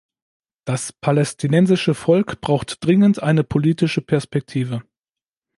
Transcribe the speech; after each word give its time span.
Das 0.65 0.91
palästinensische 0.93 1.93
Volk 1.93 2.41
braucht 2.41 2.83
dringend 2.83 3.21
eine 3.21 3.43
politische 3.43 4.01
Perspektive. 4.01 4.81